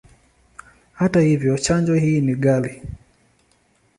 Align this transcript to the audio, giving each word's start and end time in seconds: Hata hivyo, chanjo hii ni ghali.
Hata 0.93 1.19
hivyo, 1.21 1.57
chanjo 1.57 1.95
hii 1.95 2.21
ni 2.21 2.35
ghali. 2.35 2.81